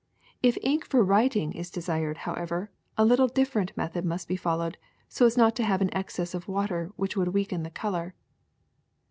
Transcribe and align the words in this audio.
If 0.41 0.57
ink 0.63 0.87
for 0.87 1.03
writing 1.03 1.51
is 1.53 1.69
desired, 1.69 2.17
however, 2.25 2.71
a 2.97 3.05
little 3.05 3.27
differ 3.27 3.59
ent 3.59 3.77
method 3.77 4.03
must 4.03 4.27
be 4.27 4.35
followed 4.35 4.79
so 5.07 5.27
as 5.27 5.37
not 5.37 5.55
to 5.57 5.63
have 5.63 5.79
an 5.83 5.93
excess 5.93 6.33
of 6.33 6.47
water, 6.47 6.91
which 6.95 7.15
would 7.15 7.35
weaken 7.35 7.61
the 7.61 7.69
color. 7.69 8.15